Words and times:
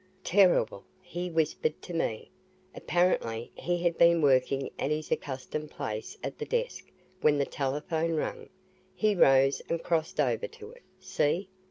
"Terrible!" 0.23 0.83
he 0.99 1.29
whispered 1.29 1.79
to 1.83 1.93
me. 1.93 2.31
"Apparently 2.73 3.51
he 3.53 3.77
had 3.83 3.99
been 3.99 4.19
working 4.19 4.71
at 4.79 4.89
his 4.89 5.11
accustomed 5.11 5.69
place 5.69 6.17
at 6.23 6.39
the 6.39 6.45
desk 6.47 6.91
when 7.21 7.37
the 7.37 7.45
telephone 7.45 8.15
rang. 8.15 8.49
He 8.95 9.13
rose 9.13 9.61
and 9.69 9.83
crossed 9.83 10.19
over 10.19 10.47
to 10.47 10.71
it. 10.71 10.81
See! 10.99 11.49